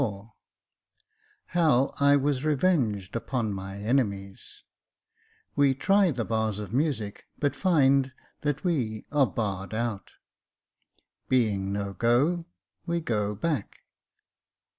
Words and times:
Chapter 0.01 0.09
XXXIV 0.15 0.31
How 1.47 1.91
I 1.99 2.15
was 2.15 2.43
revenged 2.43 3.15
upon 3.15 3.53
my 3.53 3.77
enemies— 3.77 4.63
We 5.55 5.75
try 5.75 6.09
the 6.09 6.25
bars 6.25 6.57
of 6.57 6.73
music 6.73 7.27
but 7.37 7.55
find 7.55 8.11
that 8.41 8.63
we 8.63 9.05
are 9.11 9.27
barred 9.27 9.75
out— 9.75 10.13
Being 11.29 11.71
no 11.71 11.93
go, 11.93 12.47
we 12.87 12.99
go 12.99 13.35
back. 13.35 13.81